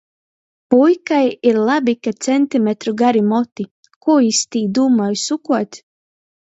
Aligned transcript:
Puikai 0.69 1.27
ir 1.49 1.59
labi 1.69 1.95
ka 2.07 2.15
centimetru 2.27 2.95
gari 3.03 3.23
moti. 3.35 3.69
Kū 4.07 4.19
jis 4.27 4.43
tī 4.53 4.67
dūmoj 4.81 5.13
sukuot? 5.29 5.83